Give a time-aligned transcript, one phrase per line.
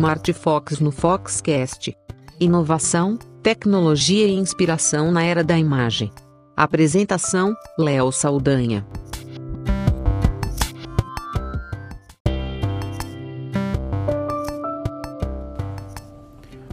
[0.00, 1.94] Smart Fox no Foxcast.
[2.40, 6.10] Inovação, tecnologia e inspiração na era da imagem.
[6.56, 8.86] Apresentação: Léo Saldanha.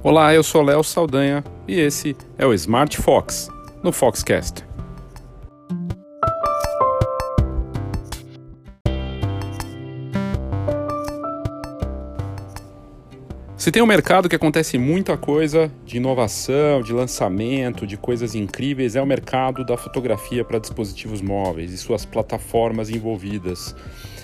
[0.02, 3.50] Olá, eu sou Léo Saldanha e esse é o Smart Fox
[3.84, 4.66] no Foxcast.
[13.68, 18.96] Se tem um mercado que acontece muita coisa de inovação, de lançamento, de coisas incríveis,
[18.96, 23.76] é o mercado da fotografia para dispositivos móveis e suas plataformas envolvidas.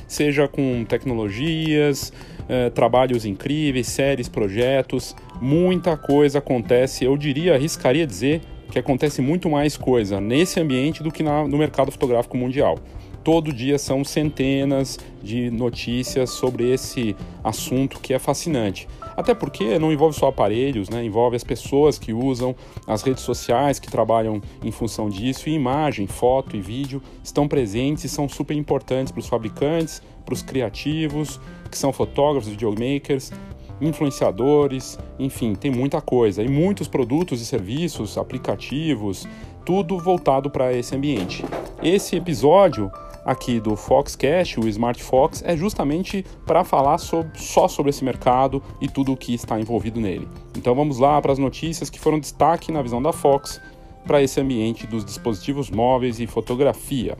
[0.08, 2.14] Seja com tecnologias,
[2.48, 7.04] eh, trabalhos incríveis, séries, projetos, muita coisa acontece.
[7.04, 8.40] Eu diria, arriscaria dizer
[8.72, 12.80] que acontece muito mais coisa nesse ambiente do que na, no mercado fotográfico mundial.
[13.24, 18.86] Todo dia são centenas de notícias sobre esse assunto que é fascinante.
[19.16, 21.06] Até porque não envolve só aparelhos, né?
[21.06, 22.54] envolve as pessoas que usam,
[22.86, 28.04] as redes sociais que trabalham em função disso, e imagem, foto e vídeo estão presentes
[28.04, 31.40] e são super importantes para os fabricantes, para os criativos,
[31.72, 33.32] que são fotógrafos, videomakers,
[33.80, 36.44] influenciadores, enfim, tem muita coisa.
[36.44, 39.28] E muitos produtos e serviços, aplicativos,
[39.66, 41.44] tudo voltado para esse ambiente.
[41.82, 42.92] Esse episódio
[43.26, 48.62] aqui do Foxcast, o Smart Fox, é justamente para falar sobre, só sobre esse mercado
[48.82, 50.28] e tudo o que está envolvido nele.
[50.58, 53.62] Então vamos lá para as notícias que foram destaque na visão da Fox
[54.06, 57.18] para esse ambiente dos dispositivos móveis e fotografia.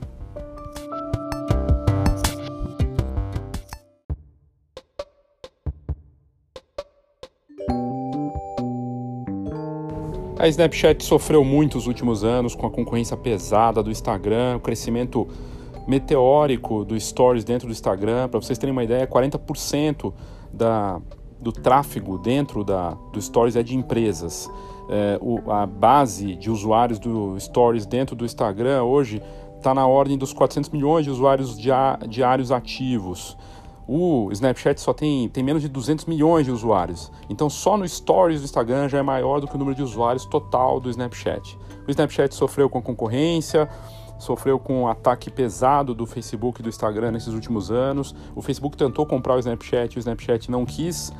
[10.44, 15.26] A Snapchat sofreu muito nos últimos anos com a concorrência pesada do Instagram, o crescimento
[15.86, 18.28] meteórico do Stories dentro do Instagram.
[18.28, 20.12] Para vocês terem uma ideia, 40%
[20.52, 21.00] da,
[21.40, 24.50] do tráfego dentro da, do Stories é de empresas.
[24.88, 29.22] É, o, a base de usuários do Stories dentro do Instagram hoje
[29.56, 33.36] está na ordem dos 400 milhões de usuários diários ativos.
[33.86, 37.12] O Snapchat só tem, tem menos de 200 milhões de usuários.
[37.28, 40.24] Então, só no Stories do Instagram já é maior do que o número de usuários
[40.24, 41.58] total do Snapchat.
[41.86, 43.68] O Snapchat sofreu com concorrência,
[44.24, 48.14] sofreu com um ataque pesado do Facebook e do Instagram nesses últimos anos.
[48.34, 51.12] O Facebook tentou comprar o Snapchat o Snapchat não quis.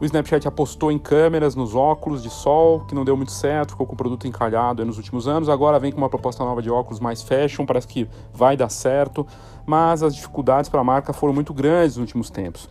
[0.00, 3.86] O Snapchat apostou em câmeras nos óculos de sol, que não deu muito certo, ficou
[3.86, 5.48] com o produto encalhado nos últimos anos.
[5.48, 9.26] Agora vem com uma proposta nova de óculos mais fashion, parece que vai dar certo,
[9.66, 12.66] mas as dificuldades para a marca foram muito grandes nos últimos tempos.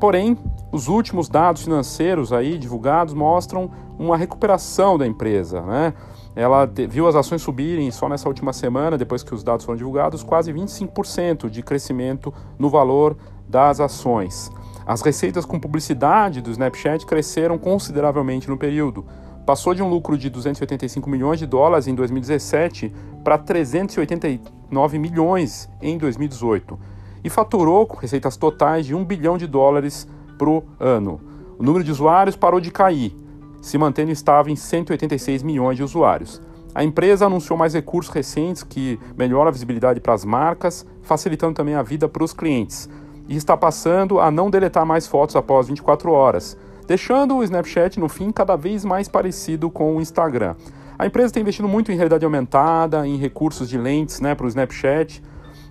[0.00, 0.38] porém,
[0.72, 5.92] os últimos dados financeiros aí divulgados mostram uma recuperação da empresa, né?
[6.38, 10.22] Ela viu as ações subirem só nessa última semana, depois que os dados foram divulgados,
[10.22, 13.16] quase 25% de crescimento no valor
[13.48, 14.48] das ações.
[14.86, 19.04] As receitas com publicidade do Snapchat cresceram consideravelmente no período.
[19.44, 22.94] Passou de um lucro de 285 milhões de dólares em 2017
[23.24, 26.78] para 389 milhões em 2018
[27.24, 30.06] e faturou receitas totais de 1 bilhão de dólares
[30.38, 31.20] por ano.
[31.58, 33.12] O número de usuários parou de cair,
[33.60, 36.40] se mantendo estável em 186 milhões de usuários.
[36.74, 41.74] A empresa anunciou mais recursos recentes que melhoram a visibilidade para as marcas, facilitando também
[41.74, 42.88] a vida para os clientes.
[43.28, 48.08] E está passando a não deletar mais fotos após 24 horas, deixando o Snapchat no
[48.08, 50.54] fim cada vez mais parecido com o Instagram.
[50.98, 54.48] A empresa tem investido muito em realidade aumentada, em recursos de lentes né, para o
[54.48, 55.22] Snapchat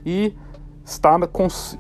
[0.06, 0.34] e
[0.86, 1.18] está,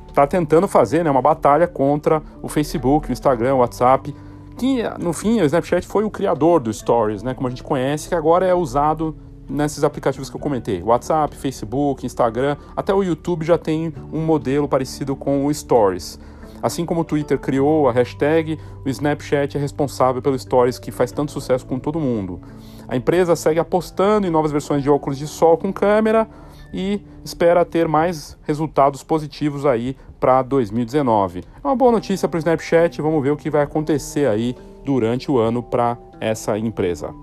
[0.07, 4.13] está tentando fazer né, uma batalha contra o Facebook, o Instagram, o WhatsApp
[4.57, 8.09] que no fim o Snapchat foi o criador do Stories, né, como a gente conhece,
[8.09, 9.15] que agora é usado
[9.49, 14.67] nesses aplicativos que eu comentei, WhatsApp, Facebook, Instagram, até o YouTube já tem um modelo
[14.67, 16.19] parecido com o Stories.
[16.61, 21.11] Assim como o Twitter criou a hashtag, o Snapchat é responsável pelo Stories que faz
[21.11, 22.41] tanto sucesso com todo mundo.
[22.87, 26.27] A empresa segue apostando em novas versões de óculos de sol com câmera
[26.73, 31.43] e espera ter mais resultados positivos aí para 2019.
[31.63, 35.29] É uma boa notícia para o Snapchat, vamos ver o que vai acontecer aí durante
[35.29, 37.13] o ano para essa empresa.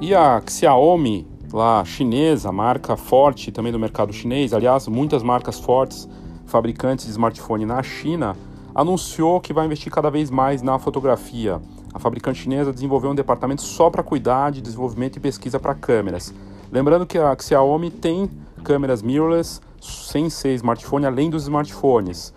[0.00, 6.08] E a Xiaomi, lá chinesa, marca forte também do mercado chinês, aliás, muitas marcas fortes,
[6.46, 8.34] fabricantes de smartphone na China,
[8.74, 11.60] anunciou que vai investir cada vez mais na fotografia.
[11.92, 16.32] A fabricante chinesa desenvolveu um departamento só para cuidar de desenvolvimento e pesquisa para câmeras.
[16.70, 18.30] Lembrando que a Xiaomi tem
[18.62, 22.32] câmeras mirrorless sem ser smartphone, além dos smartphones.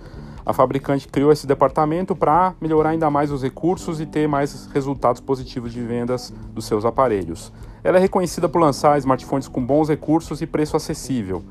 [0.45, 5.21] A fabricante criou esse departamento para melhorar ainda mais os recursos e ter mais resultados
[5.21, 7.51] positivos de vendas dos seus aparelhos.
[7.81, 11.43] Ela é reconhecida por lançar smartphones com bons recursos e preço acessível.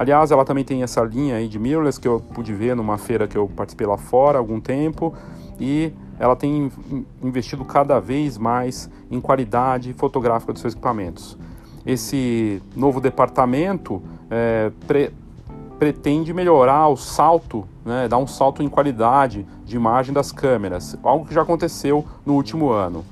[0.00, 3.28] Aliás, ela também tem essa linha aí de mirrorless que eu pude ver numa feira
[3.28, 5.12] que eu participei lá fora há algum tempo
[5.60, 6.72] e ela tem
[7.22, 11.36] investido cada vez mais em qualidade fotográfica dos seus equipamentos.
[11.84, 15.12] Esse novo departamento é, pre
[15.78, 21.26] pretende melhorar o salto, né, dar um salto em qualidade de imagem das câmeras, algo
[21.26, 23.04] que já aconteceu no último ano.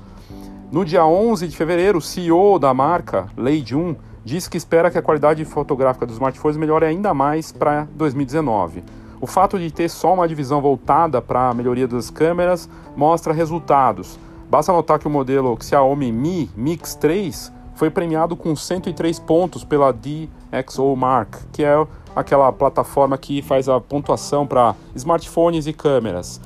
[0.71, 3.95] No dia 11 de fevereiro, o CEO da marca, Lei Jun,
[4.29, 8.83] disse que espera que a qualidade fotográfica dos smartphones melhore ainda mais para 2019.
[9.19, 14.19] O fato de ter só uma divisão voltada para a melhoria das câmeras mostra resultados.
[14.49, 19.91] Basta notar que o modelo Xiaomi Mi Mix 3 foi premiado com 103 pontos pela
[19.91, 26.39] DxO Mark, que é aquela plataforma que faz a pontuação para smartphones e câmeras.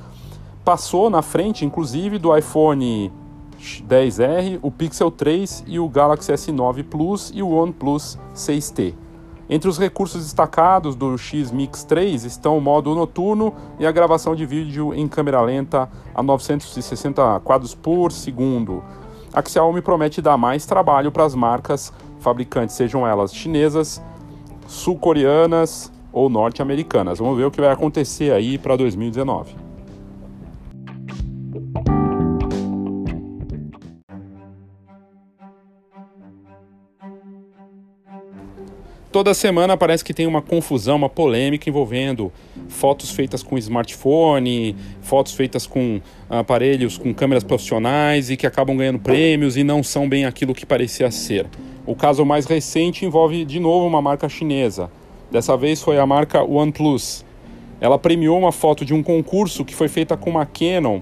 [0.64, 3.12] Passou na frente, inclusive, do iPhone
[3.88, 8.94] 10R, o Pixel 3 e o Galaxy S9 Plus e o OnePlus 6T.
[9.48, 14.34] Entre os recursos destacados do X Mix 3 estão o modo noturno e a gravação
[14.34, 18.82] de vídeo em câmera lenta a 960 quadros por segundo.
[19.32, 24.02] A Xiaomi promete dar mais trabalho para as marcas fabricantes, sejam elas chinesas,
[24.66, 27.18] sul-coreanas ou norte-americanas.
[27.18, 29.63] Vamos ver o que vai acontecer aí para 2019.
[39.14, 42.32] Toda semana parece que tem uma confusão, uma polêmica envolvendo
[42.68, 48.98] fotos feitas com smartphone, fotos feitas com aparelhos com câmeras profissionais e que acabam ganhando
[48.98, 51.46] prêmios e não são bem aquilo que parecia ser.
[51.86, 54.90] O caso mais recente envolve de novo uma marca chinesa.
[55.30, 57.24] Dessa vez foi a marca OnePlus.
[57.80, 61.00] Ela premiou uma foto de um concurso que foi feita com uma Canon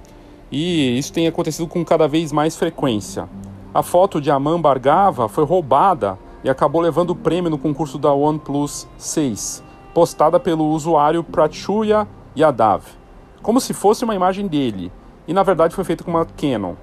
[0.50, 3.26] e isso tem acontecido com cada vez mais frequência.
[3.72, 8.12] A foto de Aman Bargava foi roubada e acabou levando o prêmio no concurso da
[8.12, 9.62] OnePlus 6,
[9.94, 12.06] postada pelo usuário Prachuya
[12.36, 12.82] Yadav,
[13.42, 14.92] como se fosse uma imagem dele,
[15.26, 16.74] e na verdade foi feita com uma Canon.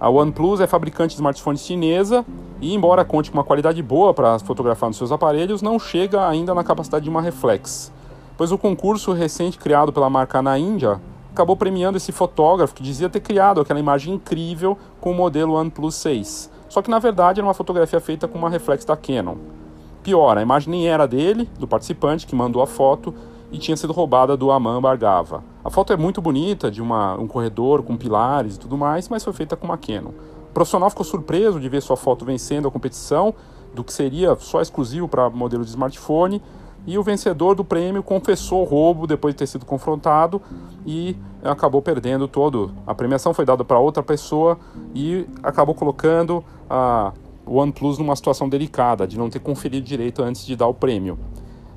[0.00, 2.26] A OnePlus é fabricante de smartphones chinesa
[2.60, 6.52] e, embora conte com uma qualidade boa para fotografar nos seus aparelhos, não chega ainda
[6.52, 7.92] na capacidade de uma reflex,
[8.36, 11.00] pois o concurso recente criado pela marca na Índia
[11.30, 15.94] acabou premiando esse fotógrafo que dizia ter criado aquela imagem incrível com o modelo OnePlus
[15.94, 16.51] 6.
[16.72, 19.36] Só que na verdade era uma fotografia feita com uma reflex da Canon.
[20.02, 23.14] Pior, a imagem nem era dele, do participante que mandou a foto,
[23.50, 25.44] e tinha sido roubada do Aman Bargava.
[25.62, 29.22] A foto é muito bonita, de uma, um corredor com pilares e tudo mais, mas
[29.22, 30.12] foi feita com uma Canon.
[30.48, 33.34] O profissional ficou surpreso de ver sua foto vencendo a competição,
[33.74, 36.40] do que seria só exclusivo para modelo de smartphone,
[36.86, 40.40] e o vencedor do prêmio confessou o roubo depois de ter sido confrontado
[40.86, 42.72] e acabou perdendo todo.
[42.86, 44.58] A premiação foi dada para outra pessoa
[44.94, 47.12] e acabou colocando a
[47.46, 51.18] OnePlus numa situação delicada, de não ter conferido direito antes de dar o prêmio.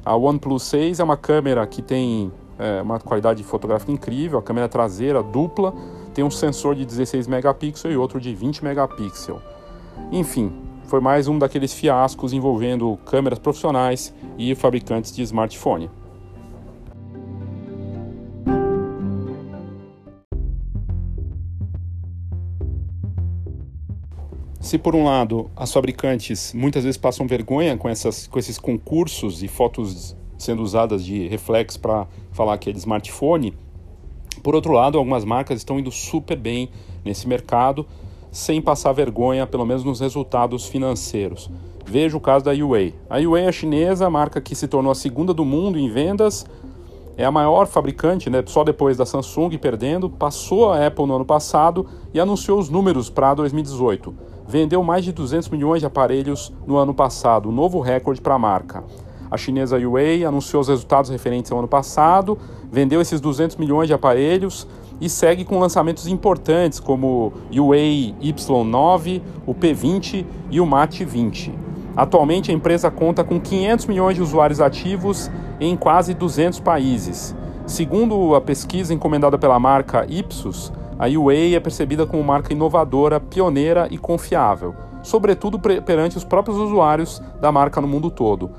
[0.06, 4.70] A OnePlus 6 é uma câmera que tem é, uma qualidade fotográfica incrível, a câmera
[4.70, 5.74] traseira dupla,
[6.14, 9.42] tem um sensor de 16 megapixels e outro de 20 megapixels.
[10.14, 10.54] Enfim,
[10.86, 15.90] foi mais um daqueles fiascos envolvendo câmeras profissionais e fabricantes de smartphone.
[24.66, 29.44] Se por um lado as fabricantes muitas vezes passam vergonha com, essas, com esses concursos
[29.44, 33.54] e fotos sendo usadas de reflex para falar que é de smartphone,
[34.42, 36.68] por outro lado algumas marcas estão indo super bem
[37.06, 37.86] nesse mercado
[38.32, 41.48] sem passar vergonha, pelo menos nos resultados financeiros.
[41.86, 42.92] Veja o caso da UA.
[43.08, 46.44] A UA é chinesa, marca que se tornou a segunda do mundo em vendas,
[47.16, 51.26] é a maior fabricante, né, só depois da Samsung perdendo, passou a Apple no ano
[51.26, 56.78] passado e anunciou os números para 2018 vendeu mais de 200 milhões de aparelhos no
[56.78, 58.84] ano passado, um novo recorde para a marca.
[59.30, 62.38] A chinesa Huawei anunciou os resultados referentes ao ano passado,
[62.72, 64.68] vendeu esses 200 milhões de aparelhos
[65.02, 71.54] e segue com lançamentos importantes como o Huawei Y9, o P20 e o Mate 20.
[71.96, 77.36] Atualmente a empresa conta com 500 milhões de usuários ativos em quase 200 países.
[77.66, 83.88] Segundo a pesquisa encomendada pela marca Ipsos, a UA é percebida como marca inovadora, pioneira
[83.92, 88.50] e confiável, sobretudo perante os próprios usuários da marca no mundo todo.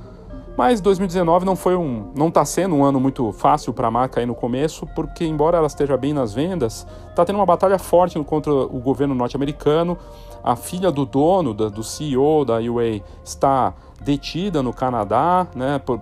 [0.57, 4.21] Mas 2019 não foi um, não está sendo um ano muito fácil para a marca
[4.21, 8.19] aí no começo, porque embora ela esteja bem nas vendas, está tendo uma batalha forte
[8.25, 9.99] contra o governo norte-americano.
[10.43, 16.01] A filha do dono, do CEO da UA, está detida no Canadá, né, por,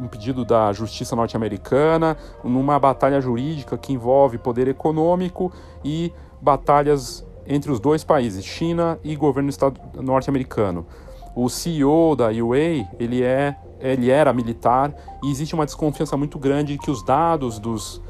[0.00, 5.52] um pedido da justiça norte-americana, numa batalha jurídica que envolve poder econômico
[5.84, 9.50] e batalhas entre os dois países, China e governo
[9.94, 10.86] norte-americano.
[11.34, 16.72] O CEO da UA, ele é ele era militar e existe uma desconfiança muito grande
[16.72, 18.02] de que os dados dos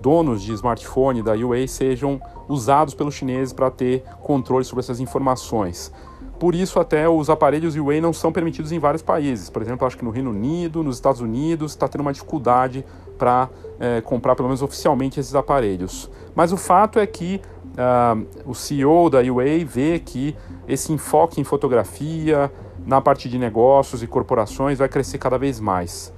[0.00, 5.92] donos de smartphone da UA sejam usados pelos chineses para ter controle sobre essas informações.
[6.40, 9.50] Por isso, até os aparelhos UA não são permitidos em vários países.
[9.50, 12.82] Por exemplo, acho que no Reino Unido, nos Estados Unidos, está tendo uma dificuldade
[13.18, 16.10] para é, comprar, pelo menos oficialmente, esses aparelhos.
[16.34, 17.42] Mas o fato é que
[17.72, 20.34] uh, o CEO da UA vê que
[20.66, 22.50] esse enfoque em fotografia,
[22.86, 26.10] na parte de negócios e corporações, vai crescer cada vez mais.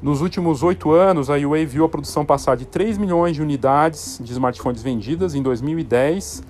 [0.00, 4.18] Nos últimos oito anos, a UA viu a produção passar de 3 milhões de unidades
[4.24, 6.42] de smartphones vendidas em 2010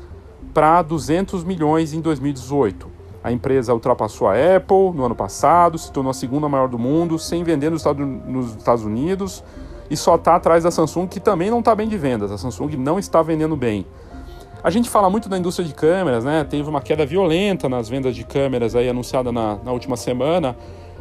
[0.54, 2.97] para 200 milhões em 2018.
[3.28, 7.18] A empresa ultrapassou a Apple no ano passado, se tornou a segunda maior do mundo,
[7.18, 7.84] sem vender nos
[8.56, 9.44] Estados Unidos
[9.90, 12.32] e só está atrás da Samsung, que também não está bem de vendas.
[12.32, 13.84] A Samsung não está vendendo bem.
[14.64, 16.42] A gente fala muito da indústria de câmeras, né?
[16.42, 20.56] Teve uma queda violenta nas vendas de câmeras aí anunciada na, na última semana,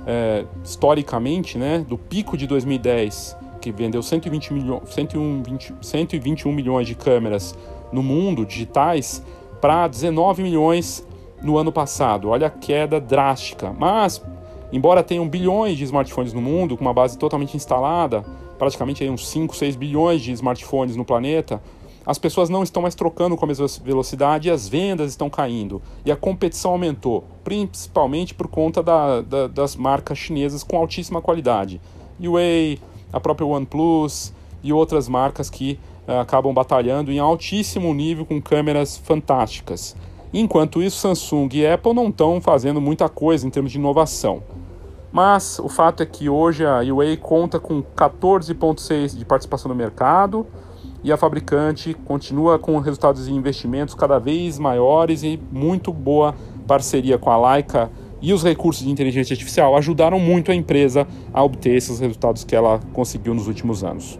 [0.05, 1.85] é, historicamente, né?
[1.87, 7.55] Do pico de 2010, que vendeu 120 milho, 101, 20, 121 milhões de câmeras
[7.89, 9.23] no mundo digitais,
[9.61, 11.07] para 19 milhões
[11.41, 12.29] no ano passado.
[12.29, 13.73] Olha a queda drástica.
[13.77, 14.21] Mas,
[14.71, 18.23] embora tenham bilhões de smartphones no mundo, com uma base totalmente instalada,
[18.57, 21.61] praticamente aí uns 5, 6 bilhões de smartphones no planeta,
[22.07, 25.81] as pessoas não estão mais trocando com a mesma velocidade e as vendas estão caindo.
[26.05, 31.81] E a competição aumentou, principalmente por conta da, da, das marcas chinesas com altíssima qualidade.
[32.17, 32.79] Huawei,
[33.11, 34.31] a própria OnePlus
[34.63, 35.77] e outras marcas que
[36.07, 39.93] uh, acabam batalhando em altíssimo nível com câmeras fantásticas.
[40.33, 44.43] Enquanto isso, Samsung e Apple não estão fazendo muita coisa em termos de inovação.
[45.11, 50.45] Mas o fato é que hoje a Huawei conta com 14,6% de participação no mercado
[51.03, 56.35] e a fabricante continua com resultados de investimentos cada vez maiores e muito boa
[56.67, 57.89] parceria com a Leica
[58.21, 62.55] e os recursos de inteligência artificial ajudaram muito a empresa a obter esses resultados que
[62.55, 64.19] ela conseguiu nos últimos anos.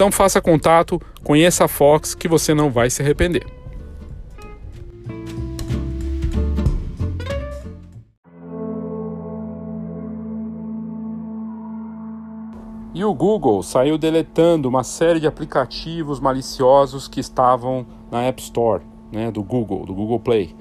[0.00, 3.46] Então faça contato, conheça a Fox que você não vai se arrepender.
[12.94, 18.82] E o Google saiu deletando uma série de aplicativos maliciosos que estavam na App Store
[19.12, 20.56] né, do Google, do Google Play.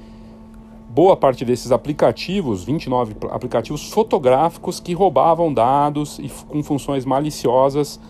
[0.89, 8.01] Boa parte desses aplicativos, 29 aplicativos fotográficos que roubavam dados e com funções maliciosas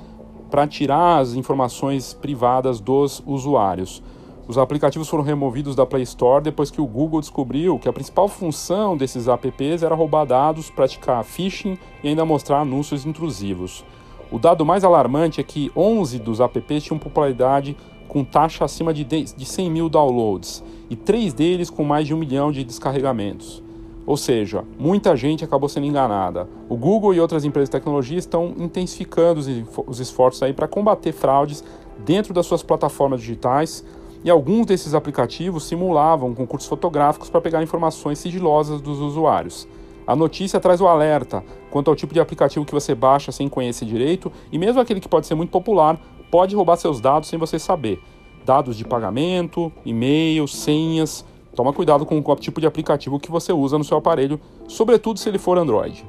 [0.49, 4.01] para tirar as informações privadas dos usuários.
[4.47, 8.27] Os aplicativos foram removidos da Play Store depois que o Google descobriu que a principal
[8.27, 13.85] função desses apps era roubar dados, praticar phishing e ainda mostrar anúncios intrusivos.
[14.31, 17.77] O dado mais alarmante é que 11 dos apps tinham popularidade
[18.07, 19.05] com taxa acima de
[19.45, 23.63] 100 mil downloads e três deles com mais de um milhão de descarregamentos.
[24.09, 26.49] Ou seja, muita gente acabou sendo enganada.
[26.67, 29.39] O Google e outras empresas de tecnologia estão intensificando
[29.85, 31.63] os esforços aí para combater fraudes
[32.03, 33.85] dentro das suas plataformas digitais
[34.23, 39.67] E alguns desses aplicativos simulavam concursos fotográficos para pegar informações sigilosas dos usuários.
[40.05, 43.85] A notícia traz o alerta quanto ao tipo de aplicativo que você baixa sem conhecer
[43.85, 47.57] direito, e mesmo aquele que pode ser muito popular pode roubar seus dados sem você
[47.57, 48.01] saber.
[48.43, 51.25] Dados de pagamento, e-mails, senhas.
[51.55, 55.27] Toma cuidado com o tipo de aplicativo que você usa no seu aparelho, sobretudo se
[55.27, 56.05] ele for Android.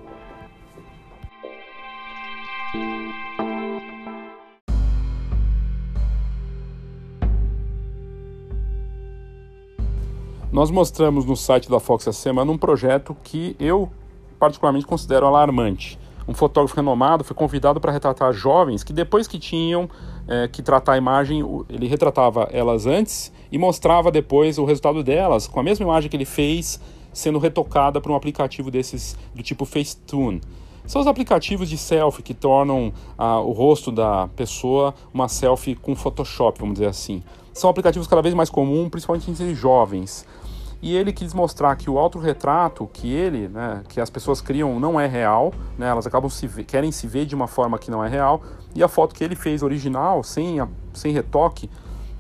[10.53, 13.89] Nós mostramos no site da Fox essa semana um projeto que eu
[14.39, 15.99] particularmente considero alarmante.
[16.27, 19.89] Um fotógrafo renomado foi convidado para retratar jovens que depois que tinham
[20.27, 25.47] é, que tratar a imagem, ele retratava elas antes e mostrava depois o resultado delas
[25.47, 26.81] com a mesma imagem que ele fez
[27.13, 30.41] sendo retocada por um aplicativo desses do tipo Facetune.
[30.87, 35.95] São os aplicativos de selfie que tornam ah, o rosto da pessoa uma selfie com
[35.95, 37.23] Photoshop, vamos dizer assim.
[37.53, 40.27] São aplicativos cada vez mais comuns, principalmente entre jovens
[40.83, 44.99] e ele quis mostrar que o autorretrato que ele, né, que as pessoas criam não
[44.99, 48.09] é real, né, elas acabam se querem se ver de uma forma que não é
[48.09, 48.43] real,
[48.75, 51.69] e a foto que ele fez original, sem, a, sem retoque,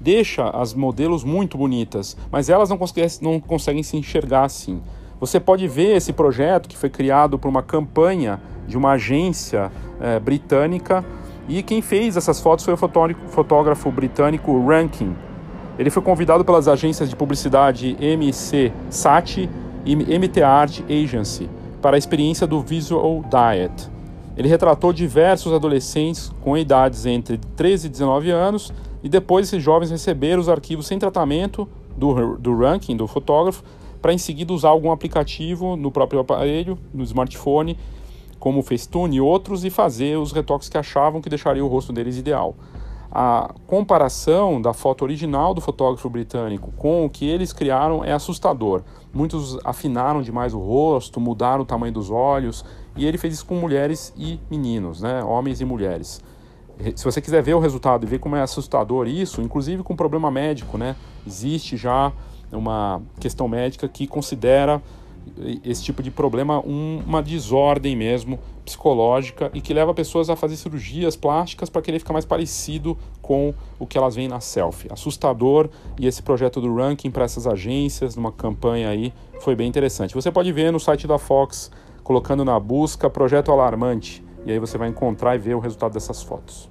[0.00, 4.80] deixa as modelos muito bonitas, mas elas não conseguem, não conseguem se enxergar assim.
[5.20, 10.18] Você pode ver esse projeto que foi criado por uma campanha de uma agência é,
[10.18, 11.04] britânica
[11.48, 15.14] e quem fez essas fotos foi o fotógrafo britânico Rankin,
[15.80, 19.48] ele foi convidado pelas agências de publicidade MC Sati
[19.82, 21.48] e MT Art Agency
[21.80, 23.90] para a experiência do Visual Diet.
[24.36, 29.90] Ele retratou diversos adolescentes com idades entre 13 e 19 anos e depois esses jovens
[29.90, 33.62] receberam os arquivos sem tratamento do, do ranking do fotógrafo
[34.00, 37.78] para em seguida usar algum aplicativo no próprio aparelho, no smartphone,
[38.38, 41.92] como o Facetune e outros, e fazer os retoques que achavam que deixaria o rosto
[41.92, 42.56] deles ideal
[43.12, 48.82] a comparação da foto original do fotógrafo britânico com o que eles criaram é assustador.
[49.12, 52.64] Muitos afinaram demais o rosto, mudaram o tamanho dos olhos,
[52.96, 55.24] e ele fez isso com mulheres e meninos, né?
[55.24, 56.22] homens e mulheres.
[56.96, 60.30] Se você quiser ver o resultado e ver como é assustador isso, inclusive com problema
[60.30, 60.96] médico, né?
[61.26, 62.12] existe já
[62.52, 64.82] uma questão médica que considera
[65.64, 70.56] esse tipo de problema um, uma desordem mesmo psicológica e que leva pessoas a fazer
[70.56, 74.88] cirurgias plásticas para querer ficar mais parecido com o que elas veem na selfie.
[74.90, 80.14] Assustador e esse projeto do ranking para essas agências, numa campanha aí, foi bem interessante.
[80.14, 81.70] Você pode ver no site da Fox,
[82.02, 86.22] colocando na busca projeto alarmante, e aí você vai encontrar e ver o resultado dessas
[86.22, 86.68] fotos.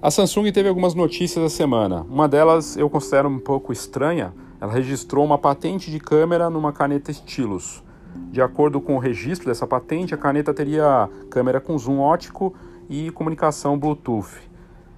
[0.00, 2.06] A Samsung teve algumas notícias essa semana.
[2.08, 4.32] Uma delas eu considero um pouco estranha.
[4.60, 7.84] Ela registrou uma patente de câmera numa caneta Stylus.
[8.30, 12.54] De acordo com o registro dessa patente, a caneta teria câmera com zoom ótico
[12.88, 14.48] e comunicação Bluetooth.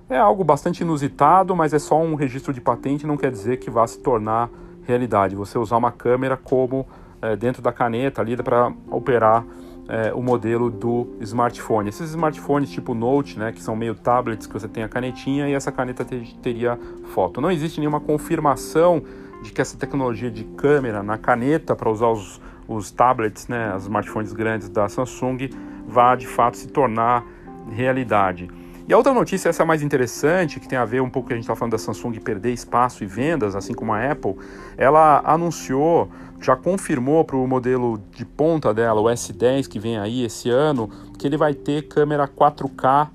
[0.09, 3.69] É algo bastante inusitado, mas é só um registro de patente, não quer dizer que
[3.69, 4.51] vá se tornar
[4.91, 5.35] realidade.
[5.37, 6.87] Você usar uma câmera como
[7.23, 9.45] é, dentro da caneta ali para operar
[9.89, 11.89] é, o modelo do smartphone.
[11.89, 15.53] Esses smartphones tipo Note, né, que são meio tablets que você tem a canetinha e
[15.53, 16.79] essa caneta te, teria
[17.13, 17.41] foto.
[17.41, 19.03] Não existe nenhuma confirmação
[19.43, 23.83] de que essa tecnologia de câmera na caneta para usar os, os tablets, né, os
[23.83, 25.51] smartphones grandes da Samsung,
[25.87, 27.25] vá de fato se tornar
[27.71, 28.49] realidade.
[28.91, 31.37] E a outra notícia, essa mais interessante, que tem a ver um pouco com a
[31.37, 34.35] gente está falando da Samsung perder espaço e vendas, assim como a Apple,
[34.77, 36.09] ela anunciou,
[36.41, 40.91] já confirmou para o modelo de ponta dela, o S10, que vem aí esse ano,
[41.17, 43.11] que ele vai ter câmera 4K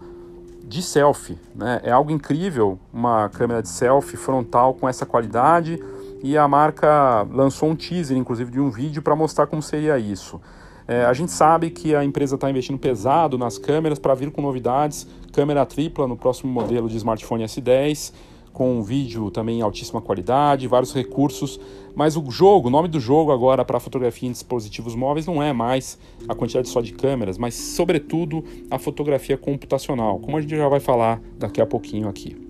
[0.64, 1.38] de selfie.
[1.54, 1.82] Né?
[1.84, 5.78] É algo incrível, uma câmera de selfie frontal com essa qualidade,
[6.24, 10.40] e a marca lançou um teaser, inclusive, de um vídeo para mostrar como seria isso.
[10.88, 14.42] É, a gente sabe que a empresa está investindo pesado nas câmeras para vir com
[14.42, 18.14] novidades, câmera tripla no próximo modelo de smartphone S10,
[18.54, 21.60] com vídeo também em altíssima qualidade, vários recursos,
[21.96, 25.52] mas o jogo, o nome do jogo agora para fotografia em dispositivos móveis não é
[25.52, 30.70] mais a quantidade só de câmeras, mas sobretudo a fotografia computacional, como a gente já
[30.70, 32.45] vai falar daqui a pouquinho aqui.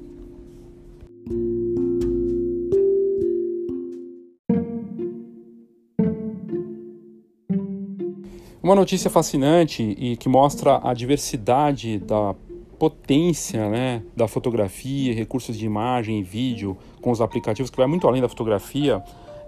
[8.65, 12.33] Uma notícia fascinante e que mostra a diversidade da
[12.79, 18.07] potência né, da fotografia, recursos de imagem e vídeo com os aplicativos, que vai muito
[18.07, 19.03] além da fotografia,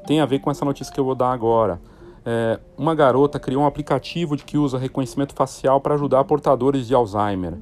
[0.05, 1.81] tem a ver com essa notícia que eu vou dar agora.
[2.23, 6.93] É, uma garota criou um aplicativo de que usa reconhecimento facial para ajudar portadores de
[6.93, 7.55] Alzheimer.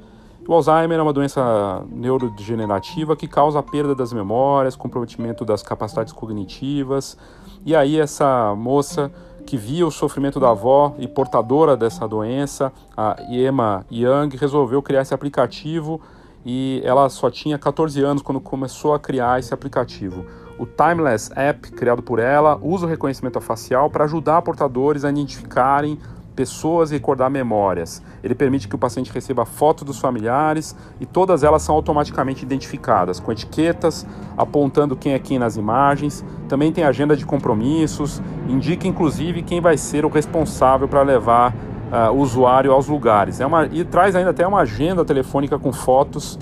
[0.45, 6.11] O Alzheimer é uma doença neurodegenerativa que causa a perda das memórias, comprometimento das capacidades
[6.11, 7.17] cognitivas.
[7.65, 9.09] E aí essa moça
[9.45, 15.03] que via o sofrimento da avó e portadora dessa doença, a Emma Young, resolveu criar
[15.03, 16.01] esse aplicativo
[16.45, 20.25] e ela só tinha 14 anos quando começou a criar esse aplicativo.
[20.57, 25.99] O Timeless App, criado por ela, usa o reconhecimento facial para ajudar portadores a identificarem
[26.35, 28.03] pessoas e recordar memórias.
[28.23, 33.19] Ele permite que o paciente receba fotos dos familiares e todas elas são automaticamente identificadas,
[33.19, 34.05] com etiquetas
[34.37, 36.23] apontando quem é quem nas imagens.
[36.47, 42.11] Também tem agenda de compromissos, indica inclusive quem vai ser o responsável para levar uh,
[42.11, 43.39] o usuário aos lugares.
[43.39, 46.37] É uma, e traz ainda até uma agenda telefônica com fotos.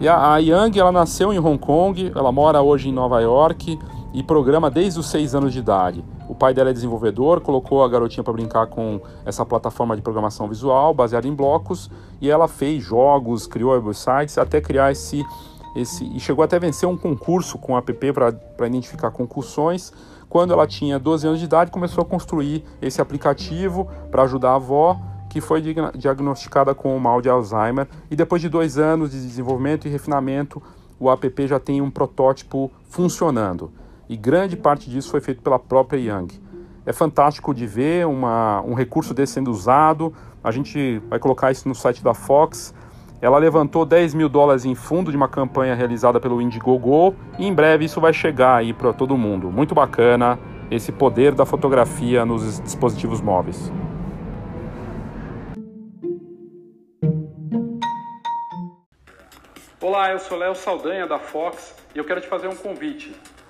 [0.00, 3.78] E a, a Yang ela nasceu em Hong Kong, ela mora hoje em Nova York
[4.12, 6.04] e programa desde os seis anos de idade.
[6.28, 10.48] O pai dela é desenvolvedor, colocou a garotinha para brincar com essa plataforma de programação
[10.48, 15.24] visual baseada em blocos e ela fez jogos, criou websites até criar esse,
[15.76, 19.92] esse e chegou até a vencer um concurso com o app para identificar concussões.
[20.28, 24.56] Quando ela tinha 12 anos de idade, começou a construir esse aplicativo para ajudar a
[24.56, 24.98] avó
[25.30, 25.62] que foi
[25.94, 30.62] diagnosticada com o mal de Alzheimer e depois de dois anos de desenvolvimento e refinamento,
[30.98, 33.70] o app já tem um protótipo funcionando
[34.08, 36.28] e grande parte disso foi feito pela própria Young.
[36.84, 40.14] É fantástico de ver uma, um recurso desse sendo usado.
[40.42, 42.72] A gente vai colocar isso no site da Fox.
[43.20, 47.52] Ela levantou 10 mil dólares em fundo de uma campanha realizada pelo Indiegogo e em
[47.52, 49.50] breve isso vai chegar aí para todo mundo.
[49.50, 50.38] Muito bacana
[50.70, 53.72] esse poder da fotografia nos dispositivos móveis.
[59.80, 63.12] Olá, eu sou Léo Saldanha da Fox e eu quero te fazer um convite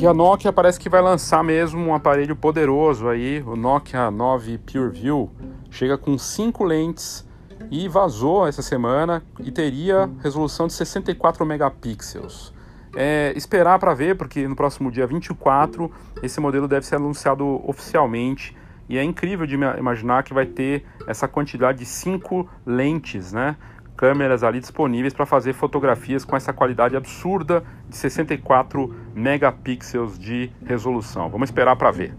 [0.00, 4.56] E a Nokia parece que vai lançar mesmo um aparelho poderoso aí, o Nokia 9
[4.56, 5.30] PureView.
[5.70, 7.28] Chega com cinco lentes
[7.70, 12.54] e vazou essa semana e teria resolução de 64 megapixels.
[12.96, 18.56] É, esperar para ver, porque no próximo dia 24 esse modelo deve ser anunciado oficialmente.
[18.88, 23.54] E é incrível de imaginar que vai ter essa quantidade de cinco lentes, né?
[23.96, 31.28] Câmeras ali disponíveis para fazer fotografias com essa qualidade absurda de 64 megapixels de resolução.
[31.28, 32.14] Vamos esperar para ver.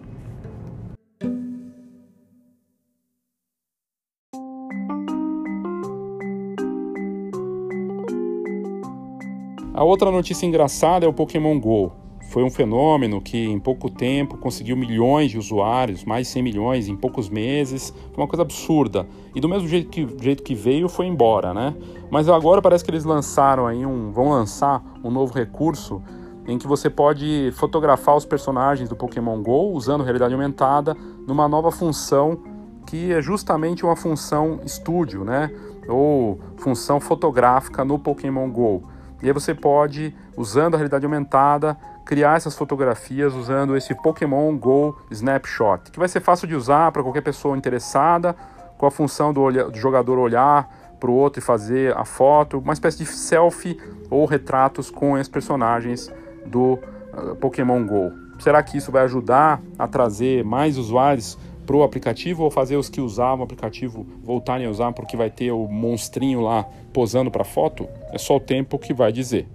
[9.74, 12.01] A outra notícia engraçada é o Pokémon Go.
[12.32, 16.88] Foi um fenômeno que em pouco tempo conseguiu milhões de usuários, mais de 100 milhões
[16.88, 17.94] em poucos meses.
[18.14, 19.06] Foi uma coisa absurda.
[19.36, 21.76] E do mesmo jeito que, jeito que veio, foi embora, né?
[22.10, 26.02] Mas agora parece que eles lançaram aí um, vão lançar um novo recurso
[26.48, 30.96] em que você pode fotografar os personagens do Pokémon Go usando realidade aumentada
[31.28, 32.40] numa nova função
[32.88, 35.52] que é justamente uma função estúdio, né?
[35.86, 38.84] Ou função fotográfica no Pokémon Go.
[39.22, 41.78] E aí você pode, usando a realidade aumentada,
[42.12, 47.02] criar essas fotografias usando esse Pokémon Go Snapshot, que vai ser fácil de usar para
[47.02, 48.36] qualquer pessoa interessada,
[48.78, 50.70] com a função do, olha, do jogador olhar
[51.00, 53.78] para o outro e fazer a foto, uma espécie de selfie
[54.10, 56.12] ou retratos com os personagens
[56.46, 56.74] do
[57.14, 58.12] uh, Pokémon Go.
[58.40, 62.90] Será que isso vai ajudar a trazer mais usuários para o aplicativo ou fazer os
[62.90, 67.46] que usavam o aplicativo voltarem a usar porque vai ter o monstrinho lá posando para
[67.46, 67.88] foto?
[68.12, 69.48] É só o tempo que vai dizer.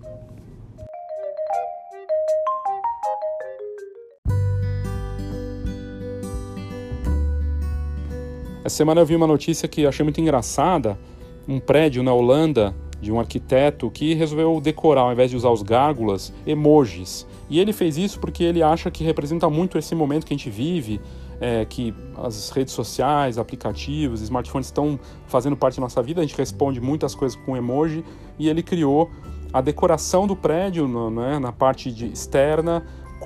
[8.66, 10.98] Essa semana eu vi uma notícia que achei muito engraçada.
[11.46, 15.62] Um prédio na Holanda de um arquiteto que resolveu decorar, ao invés de usar os
[15.62, 17.24] gárgulas, emojis.
[17.48, 20.50] E ele fez isso porque ele acha que representa muito esse momento que a gente
[20.50, 21.00] vive,
[21.40, 24.98] é, que as redes sociais, aplicativos, smartphones estão
[25.28, 28.04] fazendo parte da nossa vida, a gente responde muitas coisas com emoji,
[28.36, 29.08] e ele criou
[29.52, 32.84] a decoração do prédio né, na parte de externa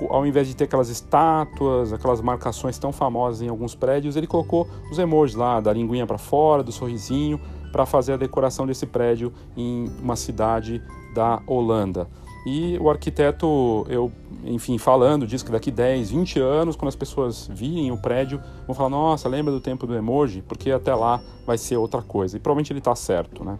[0.09, 4.67] ao invés de ter aquelas estátuas, aquelas marcações tão famosas em alguns prédios, ele colocou
[4.91, 7.39] os emojis lá, da linguinha para fora, do sorrisinho,
[7.71, 10.81] para fazer a decoração desse prédio em uma cidade
[11.13, 12.07] da Holanda.
[12.45, 14.11] E o arquiteto, eu,
[14.43, 18.75] enfim, falando disso que daqui 10, 20 anos, quando as pessoas virem o prédio, vão
[18.75, 22.35] falar: "Nossa, lembra do tempo do emoji?", porque até lá vai ser outra coisa.
[22.35, 23.59] E provavelmente ele está certo, né?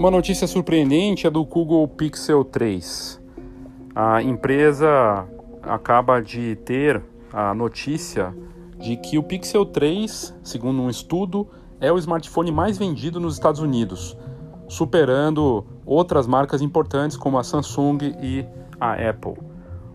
[0.00, 3.20] Uma notícia surpreendente é do Google Pixel 3.
[3.94, 5.28] A empresa
[5.62, 8.34] acaba de ter a notícia
[8.78, 11.46] de que o Pixel 3, segundo um estudo,
[11.78, 14.16] é o smartphone mais vendido nos Estados Unidos,
[14.68, 18.46] superando outras marcas importantes como a Samsung e
[18.80, 19.34] a Apple.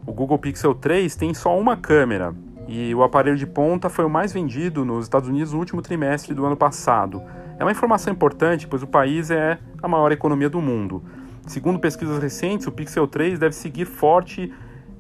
[0.06, 2.32] O Google Pixel 3 tem só uma câmera
[2.68, 6.36] e o aparelho de ponta foi o mais vendido nos Estados Unidos no último trimestre
[6.36, 7.24] do ano passado.
[7.58, 11.04] É uma informação importante, pois o país é a maior economia do mundo.
[11.48, 14.52] Segundo pesquisas recentes, o Pixel 3 deve seguir forte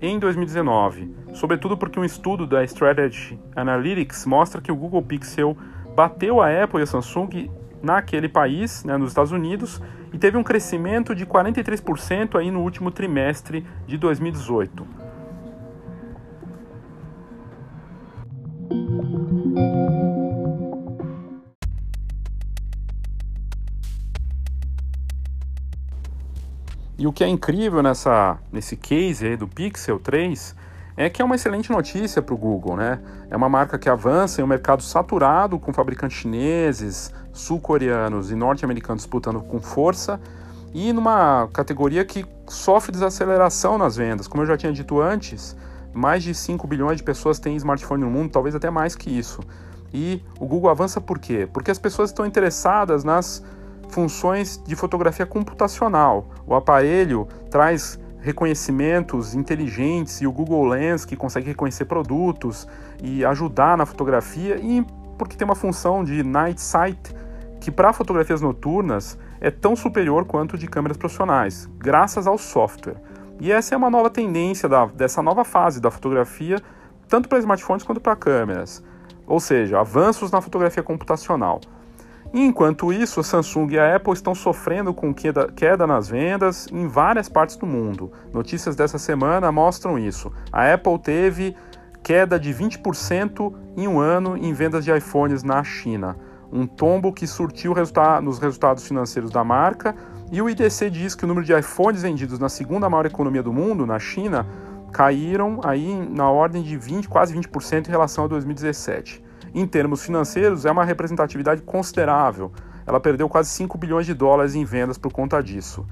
[0.01, 5.57] em 2019, sobretudo porque um estudo da Strategy Analytics mostra que o Google Pixel
[5.95, 7.49] bateu a Apple e a Samsung
[7.81, 9.81] naquele país, né, nos Estados Unidos,
[10.13, 15.04] e teve um crescimento de 43% aí no último trimestre de 2018.
[26.97, 30.55] E o que é incrível nessa, nesse case aí do Pixel 3
[30.95, 33.01] é que é uma excelente notícia para o Google, né?
[33.29, 39.03] É uma marca que avança em um mercado saturado com fabricantes chineses, sul-coreanos e norte-americanos
[39.03, 40.21] disputando com força
[40.73, 44.25] e numa categoria que sofre desaceleração nas vendas.
[44.25, 45.55] Como eu já tinha dito antes,
[45.93, 49.41] mais de 5 bilhões de pessoas têm smartphone no mundo, talvez até mais que isso.
[49.93, 51.47] E o Google avança por quê?
[51.51, 53.43] Porque as pessoas estão interessadas nas
[53.95, 56.27] funções de fotografia computacional.
[56.45, 62.67] O aparelho traz reconhecimentos inteligentes e o Google Lens que consegue reconhecer produtos
[63.01, 64.86] e ajudar na fotografia e
[65.17, 66.99] porque tem uma função de night sight
[67.62, 72.97] que para fotografias noturnas é tão superior quanto de câmeras profissionais, graças ao software.
[73.39, 76.58] E essa é uma nova tendência da, dessa nova fase da fotografia,
[77.08, 78.84] tanto para smartphones quanto para câmeras.
[79.25, 81.62] Ou seja, avanços na fotografia computacional.
[82.38, 86.86] Enquanto isso, a Samsung e a Apple estão sofrendo com queda, queda nas vendas em
[86.86, 88.12] várias partes do mundo.
[88.34, 90.30] Notícias dessa semana mostram isso.
[90.52, 91.56] A Apple teve
[92.04, 96.17] queda de 20% em um ano em vendas de iPhones na China.
[96.52, 99.95] Um tombo que surtiu resulta nos resultados financeiros da marca.
[100.30, 103.54] E o IDC diz que o número de iPhones vendidos na segunda maior economia do
[103.54, 104.45] mundo, na China,
[104.91, 109.24] caíram aí na ordem de 20, quase 20% em relação a 2017
[109.55, 112.51] em termos financeiros, é uma representatividade considerável.
[112.85, 115.85] Ela perdeu quase 5 bilhões de dólares em vendas por conta disso.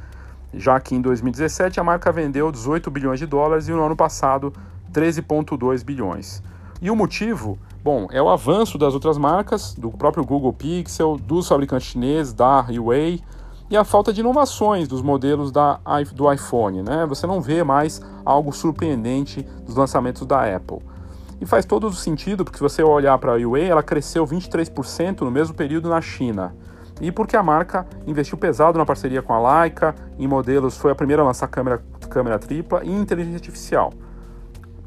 [0.54, 4.54] Já que em 2017 a marca vendeu 18 bilhões de dólares e no ano passado
[4.92, 6.44] 13,2 bilhões.
[6.82, 7.58] E o motivo?
[7.82, 12.60] Bom, é o avanço das outras marcas, do próprio Google Pixel, dos fabricantes chineses, da
[12.60, 13.22] Huawei,
[13.70, 15.80] e a falta de inovações dos modelos da,
[16.14, 16.84] do iPhone.
[16.84, 17.06] Né?
[17.08, 20.80] Você não vê mais algo surpreendente dos lançamentos da Apple.
[21.44, 25.24] E faz todo o sentido, porque se você olhar para a Huawei, ela cresceu 23%
[25.24, 26.56] no mesmo período na China.
[27.02, 30.96] E porque a marca investiu pesado na parceria com a Leica, em modelos foi a
[30.96, 33.92] primeira a lançar câmera, câmera tripla e inteligência artificial.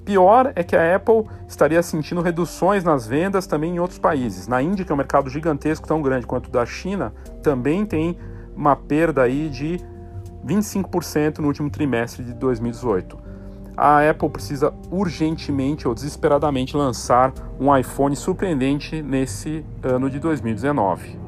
[0.02, 4.48] Pior é que a Apple estaria sentindo reduções nas vendas também em outros países.
[4.48, 8.16] Na Índia, que é um mercado gigantesco, tão grande quanto o da China, também tem
[8.56, 9.78] uma perda aí de
[10.42, 13.26] 25% no último trimestre de 2018
[13.76, 21.26] a Apple precisa urgentemente ou desesperadamente lançar um iPhone surpreendente nesse ano de 2019.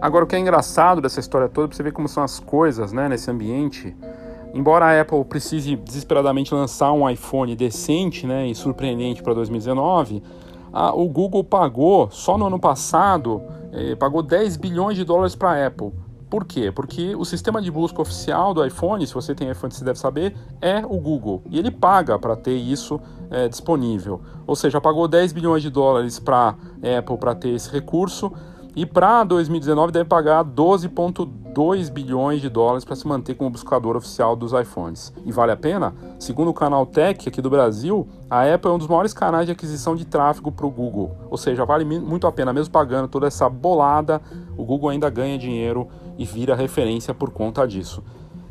[0.00, 2.92] Agora, o que é engraçado dessa história toda, para você ver como são as coisas
[2.92, 3.94] né, nesse ambiente,
[4.54, 10.22] embora a Apple precise desesperadamente lançar um iPhone decente né, e surpreendente para 2019,
[10.72, 15.50] a, o Google pagou, só no ano passado, eh, pagou 10 bilhões de dólares para
[15.50, 15.92] a Apple.
[16.30, 16.70] Por quê?
[16.70, 20.36] Porque o sistema de busca oficial do iPhone, se você tem iPhone, você deve saber,
[20.60, 21.42] é o Google.
[21.50, 23.00] E ele paga para ter isso
[23.30, 24.20] é, disponível.
[24.46, 28.30] Ou seja, pagou 10 bilhões de dólares para a Apple para ter esse recurso.
[28.78, 34.36] E para 2019 deve pagar 12,2 bilhões de dólares para se manter como buscador oficial
[34.36, 35.12] dos iPhones.
[35.26, 35.92] E vale a pena?
[36.16, 39.50] Segundo o canal Tech aqui do Brasil, a Apple é um dos maiores canais de
[39.50, 41.10] aquisição de tráfego para o Google.
[41.28, 44.22] Ou seja, vale muito a pena, mesmo pagando toda essa bolada,
[44.56, 48.04] o Google ainda ganha dinheiro e vira referência por conta disso.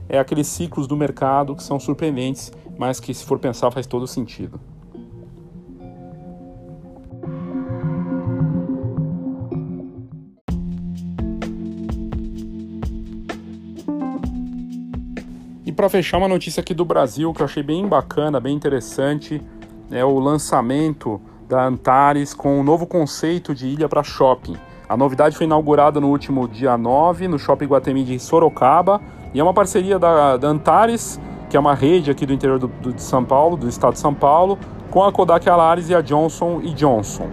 [0.10, 4.06] É aqueles ciclos do mercado que são surpreendentes, mas que se for pensar faz todo
[4.06, 4.60] sentido.
[15.78, 19.40] Para fechar, uma notícia aqui do Brasil que eu achei bem bacana, bem interessante.
[19.92, 24.58] É o lançamento da Antares com um novo conceito de ilha para shopping.
[24.90, 29.00] A novidade foi inaugurada no último dia 9 no Shopping Guatemi de Sorocaba
[29.36, 32.68] e é uma parceria da, da Antares, que é uma rede aqui do interior do,
[32.68, 34.58] do, de São Paulo, do estado de São Paulo,
[34.90, 37.30] com a Kodak Alaris e a Johnson Johnson.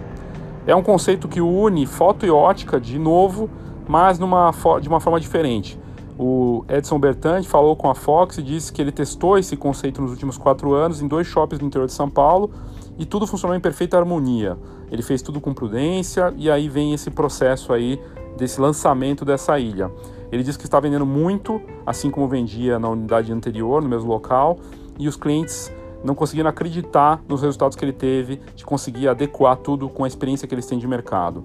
[0.67, 3.49] É um conceito que une foto e ótica de novo,
[3.87, 5.79] mas numa, de uma forma diferente.
[6.17, 10.11] O Edson Bertandi falou com a Fox e disse que ele testou esse conceito nos
[10.11, 12.49] últimos quatro anos em dois shoppings no interior de São Paulo
[12.97, 14.57] e tudo funcionou em perfeita harmonia.
[14.89, 17.99] Ele fez tudo com prudência e aí vem esse processo aí
[18.37, 19.91] desse lançamento dessa ilha.
[20.31, 24.57] Ele disse que está vendendo muito, assim como vendia na unidade anterior, no mesmo local,
[24.97, 25.71] e os clientes
[26.03, 30.47] não conseguiram acreditar nos resultados que ele teve de conseguir adequar tudo com a experiência
[30.47, 31.43] que eles têm de mercado.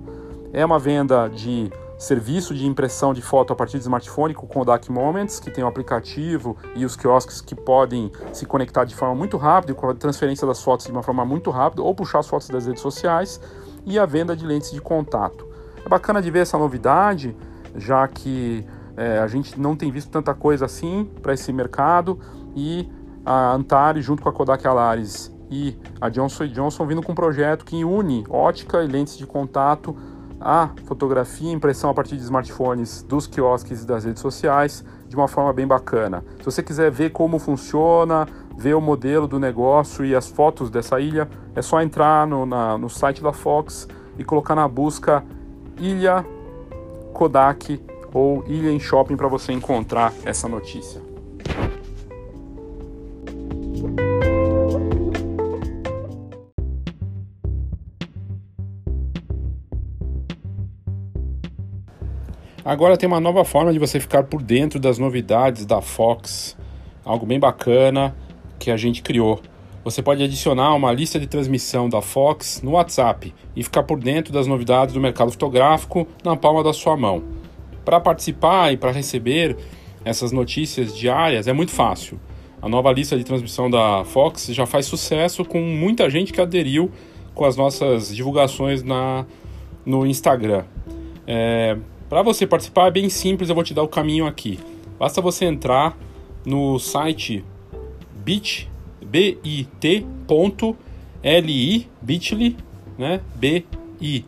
[0.53, 1.71] É uma venda de
[2.01, 5.63] serviço de impressão de foto a partir de smartphone com o Kodak Moments, que tem
[5.63, 9.91] o um aplicativo e os quiosques que podem se conectar de forma muito rápida, com
[9.91, 12.81] a transferência das fotos de uma forma muito rápida, ou puxar as fotos das redes
[12.81, 13.39] sociais,
[13.85, 15.47] e a venda de lentes de contato.
[15.85, 17.37] É bacana de ver essa novidade,
[17.77, 22.19] já que é, a gente não tem visto tanta coisa assim para esse mercado,
[22.57, 22.91] e
[23.27, 27.63] a Antares, junto com a Kodak Alaris e a Johnson Johnson, vindo com um projeto
[27.63, 29.95] que une ótica e lentes de contato
[30.41, 35.15] a fotografia e impressão a partir de smartphones dos quiosques e das redes sociais de
[35.15, 36.25] uma forma bem bacana.
[36.39, 38.27] Se você quiser ver como funciona,
[38.57, 42.79] ver o modelo do negócio e as fotos dessa ilha, é só entrar no, na,
[42.79, 43.87] no site da Fox
[44.19, 45.25] e colocar na busca
[45.79, 46.25] Ilha
[47.13, 51.10] Kodak ou Ilha em Shopping para você encontrar essa notícia.
[62.71, 66.57] Agora tem uma nova forma de você ficar por dentro das novidades da Fox,
[67.05, 68.15] algo bem bacana
[68.61, 69.41] que a gente criou.
[69.83, 74.33] Você pode adicionar uma lista de transmissão da Fox no WhatsApp e ficar por dentro
[74.33, 77.25] das novidades do mercado fotográfico na palma da sua mão.
[77.85, 79.57] Para participar e para receber
[80.05, 82.21] essas notícias diárias é muito fácil.
[82.63, 86.89] A nova lista de transmissão da Fox já faz sucesso com muita gente que aderiu
[87.35, 89.27] com as nossas divulgações na,
[89.85, 90.63] no Instagram.
[91.27, 91.77] É,
[92.11, 94.59] para você participar é bem simples, eu vou te dar o caminho aqui.
[94.99, 95.97] Basta você entrar
[96.45, 97.45] no site
[98.13, 98.69] bit,
[99.01, 100.05] bit.ly,
[102.03, 102.57] bit.ly,
[102.99, 103.21] né?
[103.37, 104.27] bit.ly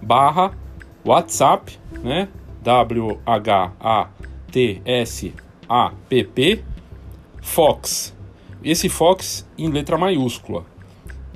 [0.00, 0.56] barra
[1.04, 2.28] WhatsApp, né?
[2.62, 3.74] W-H-A-T-S-A-P-P
[7.42, 8.14] Fox.
[8.62, 10.64] Esse Fox em letra maiúscula.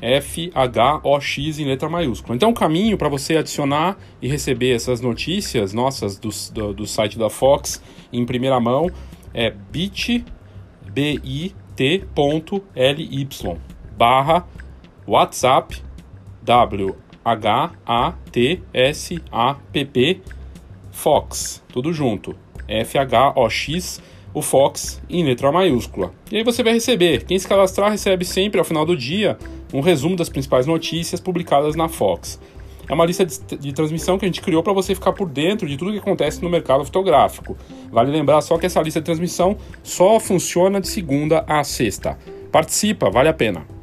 [0.00, 2.34] F-H-O-X em letra maiúscula.
[2.34, 7.18] Então, o caminho para você adicionar e receber essas notícias nossas do, do, do, site
[7.18, 7.82] da Fox
[8.12, 8.90] em primeira mão
[9.34, 10.24] é bit.ly
[13.96, 14.46] barra
[15.06, 15.82] WhatsApp
[16.42, 17.00] W-H-A-T-S-A-P-P
[20.90, 22.34] Fox, tudo junto.
[22.66, 26.12] F-H-O-X o Fox em letra maiúscula.
[26.30, 27.24] E aí você vai receber.
[27.24, 29.36] Quem se cadastrar recebe sempre ao final do dia
[29.72, 32.40] um resumo das principais notícias publicadas na Fox.
[32.88, 35.68] É uma lista de, de transmissão que a gente criou para você ficar por dentro
[35.68, 37.56] de tudo que acontece no mercado fotográfico.
[37.90, 42.18] Vale lembrar só que essa lista de transmissão só funciona de segunda a sexta.
[42.50, 43.79] Participa, vale a pena.